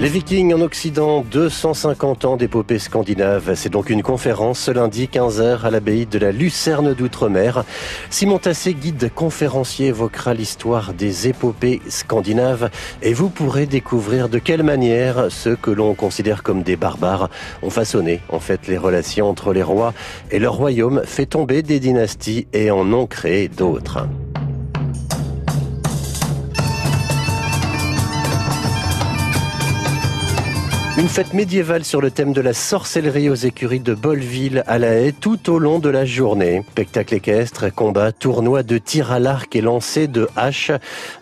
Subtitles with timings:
[0.00, 3.54] Les Vikings en Occident, 250 ans d'épopée scandinave.
[3.54, 7.64] C'est donc une conférence ce lundi 15h à l'abbaye de la Lucerne d'Outre-mer.
[8.08, 12.70] Simon Tassé, guide conférencier, évoquera l'histoire des épopées scandinaves
[13.02, 17.28] et vous pourrez découvrir de quelle manière ceux que l'on considère comme des barbares
[17.62, 19.92] ont façonné en fait les relations entre les rois
[20.30, 24.08] et leur royaume, fait tomber des dynasties et en ont créé d'autres.
[30.98, 34.88] Une fête médiévale sur le thème de la sorcellerie aux écuries de Bolleville à la
[34.88, 36.62] haie tout au long de la journée.
[36.72, 40.72] Spectacle équestre, combat, tournoi de tir à l'arc et lancer de hache.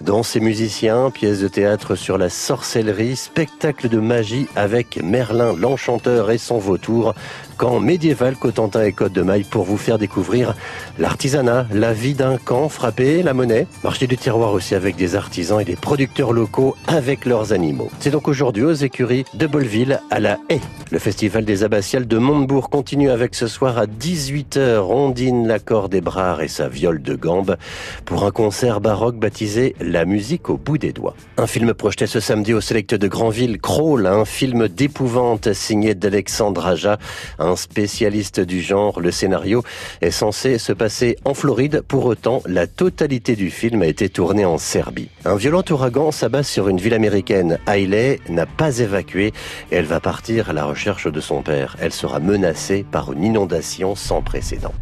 [0.00, 6.30] Danse et musiciens, pièces de théâtre sur la sorcellerie, spectacle de magie avec Merlin l'enchanteur
[6.30, 7.14] et son vautour.
[7.58, 10.54] Camp médiéval Cotentin et Côte de Maille pour vous faire découvrir
[10.98, 15.60] l'artisanat, la vie d'un camp frappé, la monnaie, marché du tiroir aussi avec des artisans
[15.60, 17.90] et des producteurs locaux avec leurs animaux.
[17.98, 20.60] C'est donc aujourd'hui aux écuries de Bolleville ville à la haie.
[20.90, 26.00] Le festival des abbatiales de Montebourg continue avec ce soir à 18h Ondine l'accord des
[26.00, 27.56] bras et sa viole de gambe
[28.04, 31.14] pour un concert baroque baptisé La musique au bout des doigts.
[31.36, 36.66] Un film projeté ce samedi au Select de Granville, Crawl, un film d'épouvante signé d'Alexandre
[36.66, 36.98] Aja,
[37.38, 39.00] un spécialiste du genre.
[39.00, 39.62] Le scénario
[40.00, 41.82] est censé se passer en Floride.
[41.86, 45.10] Pour autant, la totalité du film a été tournée en Serbie.
[45.24, 47.58] Un violent ouragan s'abat sur une ville américaine.
[47.66, 49.32] Hailey n'a pas évacué
[49.70, 51.76] et elle va partir à la recherche de son père.
[51.80, 54.74] Elle sera menacée par une inondation sans précédent.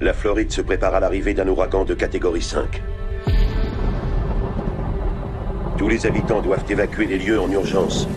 [0.00, 2.82] La Floride se prépare à l'arrivée d'un ouragan de catégorie 5.
[5.76, 8.08] Tous les habitants doivent évacuer les lieux en urgence.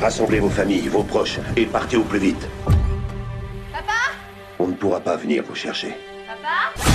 [0.00, 2.48] Rassemblez vos familles, vos proches et partez au plus vite.
[3.72, 3.92] Papa?
[4.58, 5.94] On ne pourra pas venir vous chercher.
[6.26, 6.91] Papa?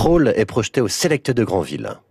[0.00, 2.00] Crawl est projeté au Select de Granville.